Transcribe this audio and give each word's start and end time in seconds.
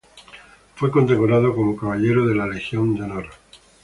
Fue 0.77 0.89
condecorado 0.89 1.53
como 1.53 1.77
Caballero 1.77 2.25
de 2.25 2.33
la 2.33 2.47
Legión 2.47 2.95
de 2.95 3.03
Honor. 3.03 3.29